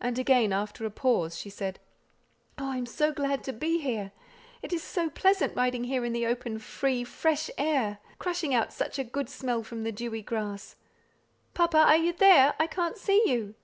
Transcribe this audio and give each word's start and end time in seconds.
And 0.00 0.20
again, 0.20 0.52
after 0.52 0.86
a 0.86 0.90
pause 0.92 1.36
she 1.36 1.50
said, 1.50 1.80
"Oh, 2.58 2.70
I 2.70 2.76
am 2.76 2.86
so 2.86 3.10
glad 3.10 3.42
to 3.42 3.52
be 3.52 3.80
here! 3.80 4.12
It 4.62 4.72
is 4.72 4.84
so 4.84 5.10
pleasant 5.10 5.56
riding 5.56 5.82
here 5.82 6.04
in 6.04 6.12
the 6.12 6.28
open, 6.28 6.60
free, 6.60 7.02
fresh 7.02 7.50
air, 7.58 7.98
crushing 8.20 8.54
out 8.54 8.72
such 8.72 9.00
a 9.00 9.02
good 9.02 9.28
smell 9.28 9.64
from 9.64 9.82
the 9.82 9.90
dewy 9.90 10.22
grass. 10.22 10.76
Papa! 11.54 11.78
are 11.78 11.96
you 11.96 12.12
there? 12.12 12.54
I 12.60 12.68
can't 12.68 12.96
see 12.96 13.20
you." 13.28 13.56